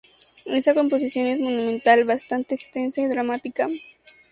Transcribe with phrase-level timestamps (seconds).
[0.45, 3.69] Esta composición es monumental, bastante extensa y dramática.